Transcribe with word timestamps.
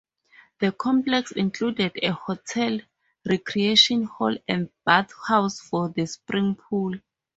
The 0.61 0.71
complex 0.71 1.31
included 1.31 1.91
a 2.01 2.11
hotel, 2.11 2.79
recreation 3.23 4.05
hall 4.05 4.35
and 4.47 4.71
bathhouse 4.83 5.59
for 5.59 5.89
the 5.89 6.07
spring 6.07 6.55
pool. 6.55 6.95